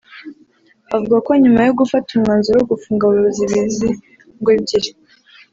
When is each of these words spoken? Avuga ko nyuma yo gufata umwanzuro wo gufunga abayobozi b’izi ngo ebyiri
Avuga 0.95 1.17
ko 1.25 1.31
nyuma 1.41 1.59
yo 1.67 1.73
gufata 1.79 2.07
umwanzuro 2.11 2.55
wo 2.57 2.67
gufunga 2.71 3.01
abayobozi 3.03 3.41
b’izi 3.51 3.89
ngo 4.39 4.49
ebyiri 4.57 4.91